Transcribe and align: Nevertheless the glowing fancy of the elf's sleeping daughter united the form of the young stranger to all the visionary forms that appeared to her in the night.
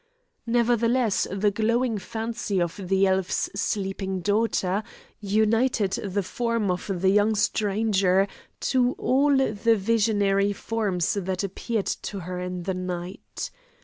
Nevertheless 0.47 1.27
the 1.31 1.51
glowing 1.51 1.99
fancy 1.99 2.59
of 2.59 2.75
the 2.87 3.05
elf's 3.05 3.51
sleeping 3.53 4.21
daughter 4.21 4.81
united 5.19 5.91
the 5.91 6.23
form 6.23 6.71
of 6.71 6.89
the 7.03 7.09
young 7.09 7.35
stranger 7.35 8.27
to 8.61 8.93
all 8.93 9.37
the 9.37 9.75
visionary 9.79 10.53
forms 10.53 11.13
that 11.13 11.43
appeared 11.43 11.85
to 11.85 12.21
her 12.21 12.39
in 12.39 12.63
the 12.63 12.73
night. 12.73 13.51